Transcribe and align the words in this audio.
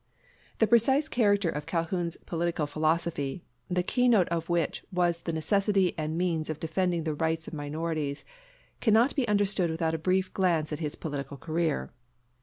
The 0.57 0.65
precise 0.65 1.07
character 1.07 1.47
of 1.51 1.67
Calhoun's 1.67 2.17
political 2.25 2.65
philosophy, 2.65 3.43
the 3.69 3.83
keynote 3.83 4.27
of 4.29 4.49
which 4.49 4.83
was 4.91 5.19
the 5.19 5.31
necessity 5.31 5.93
and 5.95 6.17
means 6.17 6.49
of 6.49 6.59
defending 6.59 7.03
the 7.03 7.13
rights 7.13 7.47
of 7.47 7.53
minorities, 7.53 8.25
cannot 8.79 9.15
be 9.15 9.27
understood 9.27 9.69
without 9.69 9.93
a 9.93 9.99
brief 9.99 10.33
glance 10.33 10.73
at 10.73 10.79
his 10.79 10.95
political 10.95 11.37
career. 11.37 11.91